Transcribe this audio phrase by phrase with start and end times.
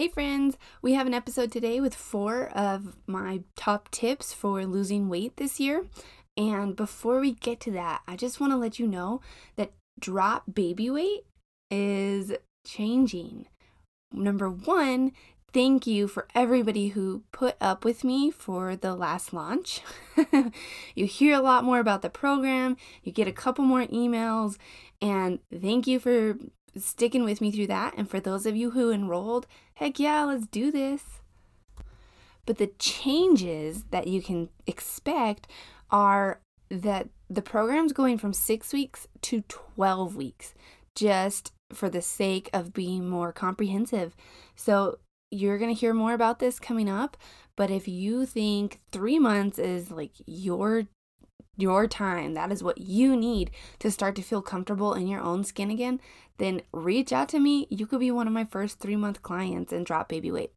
[0.00, 5.10] Hey, friends, we have an episode today with four of my top tips for losing
[5.10, 5.84] weight this year.
[6.38, 9.20] And before we get to that, I just want to let you know
[9.56, 11.26] that drop baby weight
[11.70, 12.32] is
[12.66, 13.48] changing.
[14.10, 15.12] Number one,
[15.52, 19.82] thank you for everybody who put up with me for the last launch.
[20.94, 24.56] you hear a lot more about the program, you get a couple more emails,
[25.02, 26.38] and thank you for
[26.76, 27.94] sticking with me through that.
[27.96, 31.02] And for those of you who enrolled, heck yeah, let's do this.
[32.46, 35.46] But the changes that you can expect
[35.90, 40.54] are that the program's going from six weeks to 12 weeks,
[40.94, 44.16] just for the sake of being more comprehensive.
[44.56, 44.98] So
[45.30, 47.16] you're going to hear more about this coming up.
[47.56, 50.86] But if you think three months is like your
[51.60, 55.44] your time, that is what you need to start to feel comfortable in your own
[55.44, 56.00] skin again,
[56.38, 57.66] then reach out to me.
[57.70, 60.52] You could be one of my first three month clients and drop baby weight.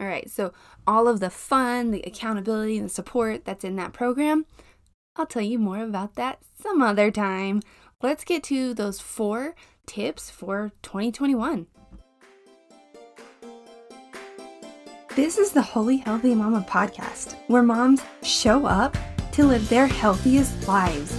[0.00, 0.52] All right, so
[0.86, 4.46] all of the fun, the accountability, and the support that's in that program,
[5.16, 7.60] I'll tell you more about that some other time.
[8.02, 9.54] Let's get to those four
[9.86, 11.66] tips for 2021.
[15.16, 18.96] This is the Holy Healthy Mama podcast, where moms show up
[19.32, 21.14] to live their healthiest lives.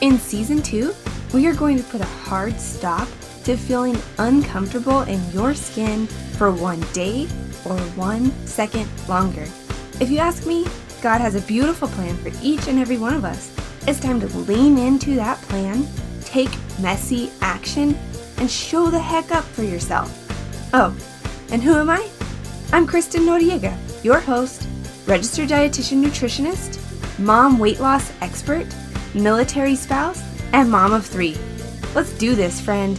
[0.00, 0.94] In season two,
[1.34, 3.08] we are going to put a hard stop
[3.44, 7.24] to feeling uncomfortable in your skin for one day
[7.64, 9.46] or one second longer.
[10.00, 10.66] If you ask me,
[11.02, 13.54] God has a beautiful plan for each and every one of us.
[13.86, 15.86] It's time to lean into that plan,
[16.22, 16.50] take
[16.80, 17.96] messy action,
[18.38, 20.12] and show the heck up for yourself.
[20.74, 20.94] Oh,
[21.50, 22.08] and who am I?
[22.72, 24.66] I'm Kristen Noriega, your host,
[25.06, 26.77] registered dietitian nutritionist,
[27.18, 28.66] mom weight loss expert,
[29.14, 31.36] military spouse, and mom of three.
[31.94, 32.96] Let's do this, friend.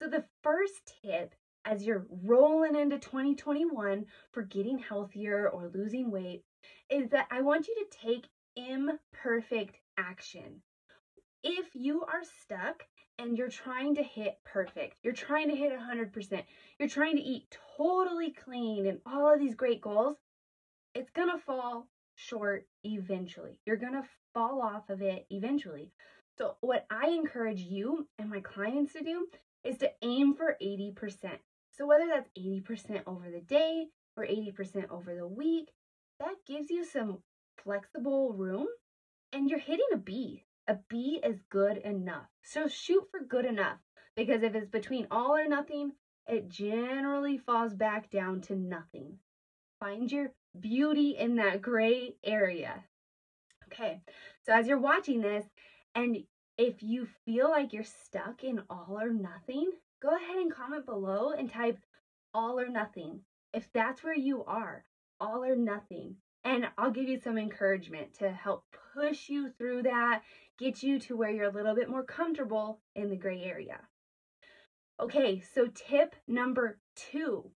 [0.00, 6.44] So, the first tip as you're rolling into 2021 for getting healthier or losing weight
[6.88, 10.62] is that I want you to take imperfect action.
[11.42, 12.84] If you are stuck
[13.18, 16.42] and you're trying to hit perfect, you're trying to hit 100%,
[16.78, 20.16] you're trying to eat totally clean and all of these great goals,
[20.96, 23.60] it's going to fall short eventually.
[23.66, 25.92] You're going to fall off of it eventually.
[26.38, 29.26] So, what I encourage you and my clients to do
[29.62, 31.38] is to aim for 80%.
[31.72, 35.68] So, whether that's 80% over the day or 80% over the week,
[36.18, 37.18] that gives you some
[37.62, 38.66] flexible room
[39.34, 40.44] and you're hitting a B.
[40.66, 42.28] A B is good enough.
[42.42, 43.78] So, shoot for good enough
[44.16, 45.92] because if it's between all or nothing,
[46.26, 49.18] it generally falls back down to nothing.
[49.86, 52.82] Find your beauty in that gray area.
[53.66, 54.00] Okay,
[54.44, 55.46] so as you're watching this,
[55.94, 56.24] and
[56.58, 59.70] if you feel like you're stuck in all or nothing,
[60.02, 61.78] go ahead and comment below and type
[62.34, 63.20] all or nothing.
[63.54, 64.84] If that's where you are,
[65.20, 66.16] all or nothing.
[66.42, 70.22] And I'll give you some encouragement to help push you through that,
[70.58, 73.78] get you to where you're a little bit more comfortable in the gray area.
[74.98, 77.52] Okay, so tip number two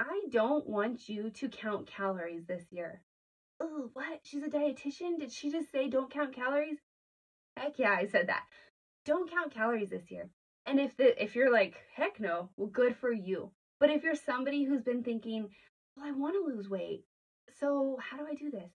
[0.00, 3.02] I don't want you to count calories this year.
[3.60, 4.20] Oh, what?
[4.24, 5.18] She's a dietitian?
[5.18, 6.78] Did she just say don't count calories?
[7.56, 8.42] Heck yeah, I said that.
[9.04, 10.28] Don't count calories this year.
[10.66, 13.52] And if the if you're like, heck no, well good for you.
[13.78, 15.50] But if you're somebody who's been thinking,
[15.96, 17.04] well, I want to lose weight.
[17.60, 18.72] So, how do I do this?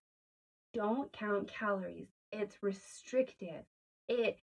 [0.72, 2.08] Don't count calories.
[2.32, 3.64] It's restrictive.
[4.08, 4.38] It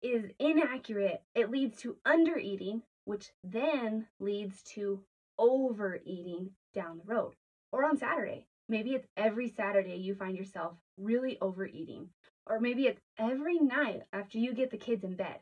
[0.00, 1.22] is inaccurate.
[1.34, 5.02] It leads to undereating, which then leads to
[5.42, 7.32] overeating down the road
[7.72, 8.46] or on Saturday.
[8.68, 12.08] Maybe it's every Saturday you find yourself really overeating,
[12.46, 15.36] or maybe it's every night after you get the kids in bed.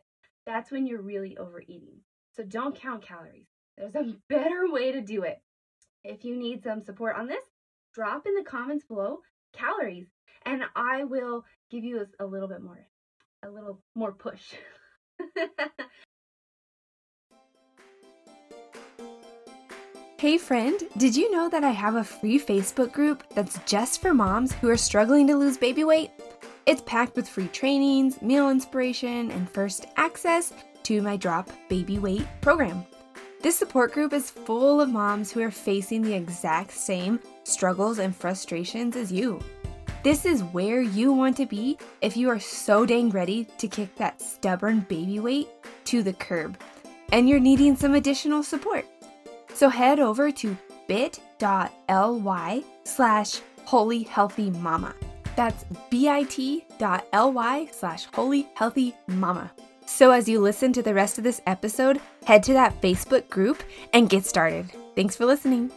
[0.46, 2.00] That's when you're really overeating.
[2.34, 3.46] So don't count calories.
[3.76, 5.38] There's a better way to do it.
[6.02, 7.44] If you need some support on this,
[7.94, 9.18] drop in the comments below
[9.52, 10.06] calories
[10.46, 12.86] and I will give you a, little bit more,
[13.44, 14.54] a little more push.
[20.20, 24.12] Hey friend, did you know that I have a free Facebook group that's just for
[24.12, 26.10] moms who are struggling to lose baby weight?
[26.66, 30.52] It's packed with free trainings, meal inspiration, and first access
[30.82, 32.84] to my Drop Baby Weight program.
[33.40, 38.14] This support group is full of moms who are facing the exact same struggles and
[38.14, 39.40] frustrations as you.
[40.04, 43.96] This is where you want to be if you are so dang ready to kick
[43.96, 45.48] that stubborn baby weight
[45.84, 46.58] to the curb
[47.10, 48.84] and you're needing some additional support.
[49.54, 50.56] So head over to
[50.88, 54.94] bit.ly slash holy healthy mama.
[55.36, 59.50] That's bit.ly slash holy healthy mama.
[59.86, 63.62] So, as you listen to the rest of this episode, head to that Facebook group
[63.92, 64.70] and get started.
[64.94, 65.72] Thanks for listening.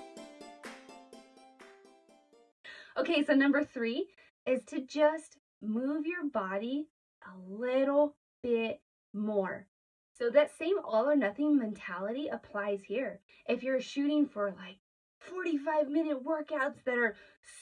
[2.96, 4.06] Okay, so number three
[4.46, 6.86] is to just move your body
[7.26, 8.82] a little bit
[9.14, 9.66] more.
[10.14, 13.20] So, that same all or nothing mentality applies here.
[13.48, 14.78] If you're shooting for like
[15.20, 17.16] 45 minute workouts that are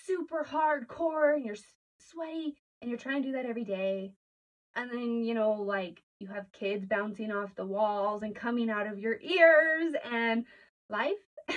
[0.05, 1.55] super hardcore and you're
[1.97, 4.13] sweaty and you're trying to do that every day,
[4.75, 8.87] and then, you know, like you have kids bouncing off the walls and coming out
[8.87, 10.45] of your ears and
[10.89, 11.11] life.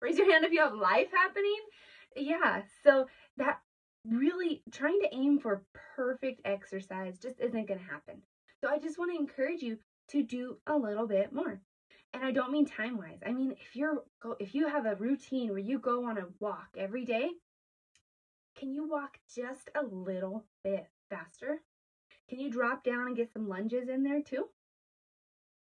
[0.00, 1.60] Raise your hand if you have life happening.
[2.16, 3.06] Yeah, so
[3.36, 3.58] that
[4.04, 5.64] really trying to aim for
[5.96, 8.22] perfect exercise just isn't going to happen.
[8.60, 9.78] So I just want to encourage you
[10.12, 11.60] to do a little bit more.
[12.14, 13.20] And I don't mean time wise.
[13.26, 16.26] I mean if you're go if you have a routine where you go on a
[16.40, 17.30] walk every day,
[18.56, 21.62] can you walk just a little bit faster?
[22.28, 24.44] Can you drop down and get some lunges in there too?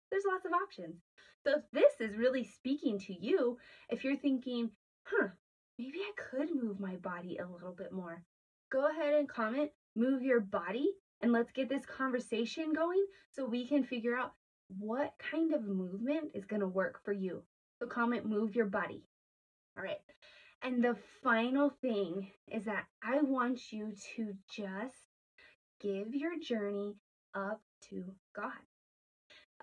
[0.10, 0.98] There's lots of options.
[1.44, 3.58] So if this is really speaking to you,
[3.90, 4.72] if you're thinking,
[5.06, 5.30] huh,
[5.80, 8.24] maybe I could move my body a little bit more,
[8.72, 13.68] go ahead and comment, move your body, and let's get this conversation going so we
[13.68, 14.34] can figure out
[14.78, 17.44] what kind of movement is going to work for you.
[17.80, 19.04] So comment, move your body.
[19.78, 19.98] All right.
[20.64, 24.96] And the final thing is that I want you to just
[25.82, 26.96] give your journey
[27.34, 28.04] up to
[28.36, 28.52] God.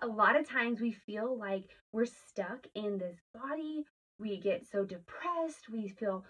[0.01, 3.85] A lot of times we feel like we're stuck in this body.
[4.17, 5.69] We get so depressed.
[5.71, 6.25] We feel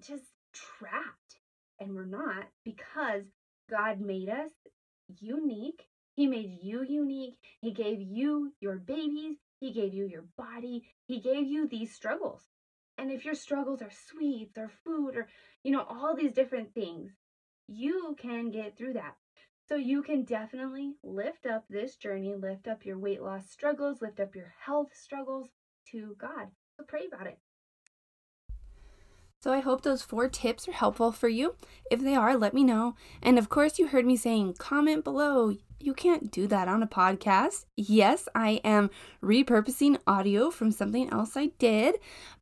[0.00, 1.38] just trapped.
[1.80, 3.22] And we're not because
[3.70, 4.50] God made us
[5.20, 5.84] unique.
[6.18, 7.36] He made you unique.
[7.60, 9.36] He gave you your babies.
[9.60, 10.82] He gave you your body.
[11.06, 12.42] He gave you these struggles.
[12.98, 15.28] And if your struggles are sweets or food or,
[15.62, 17.12] you know, all these different things,
[17.68, 19.14] you can get through that.
[19.68, 24.18] So you can definitely lift up this journey, lift up your weight loss struggles, lift
[24.18, 25.50] up your health struggles
[25.92, 26.48] to God.
[26.76, 27.38] So pray about it.
[29.40, 31.54] So I hope those four tips are helpful for you.
[31.92, 32.96] If they are, let me know.
[33.22, 35.54] And of course, you heard me saying comment below.
[35.78, 37.64] You can't do that on a podcast.
[37.76, 38.90] Yes, I am
[39.22, 41.96] repurposing audio from something else I did.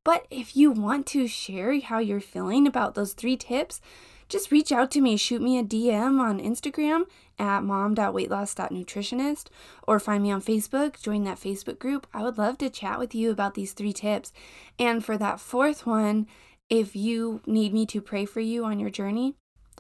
[0.05, 3.83] But if you want to share how you're feeling about those three tips,
[4.31, 5.19] just reach out to me.
[5.19, 7.03] Shoot me a DM on Instagram
[7.39, 9.49] at mom.weightloss.nutritionist
[9.87, 10.99] or find me on Facebook.
[11.03, 12.07] Join that Facebook group.
[12.15, 14.33] I would love to chat with you about these three tips.
[14.79, 16.27] And for that fourth one,
[16.69, 19.37] if you need me to pray for you on your journey,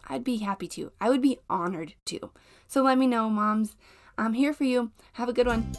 [0.08, 0.92] I'd be happy to.
[1.00, 2.30] I would be honored to.
[2.68, 3.74] So let me know, moms.
[4.16, 4.92] I'm here for you.
[5.14, 5.72] Have a good one.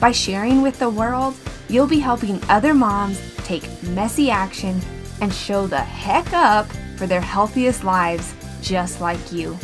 [0.00, 1.34] By sharing with the world,
[1.68, 4.80] you'll be helping other moms take messy action
[5.20, 6.66] and show the heck up
[6.96, 8.34] for their healthiest lives
[8.70, 9.56] just like you.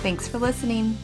[0.00, 0.96] Thanks for listening.